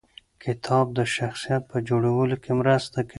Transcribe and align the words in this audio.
کتاب 0.43 0.85
د 0.97 0.99
شخصیت 1.15 1.63
په 1.71 1.77
جوړولو 1.89 2.35
کې 2.43 2.51
مرسته 2.59 2.99
کوي. 3.03 3.09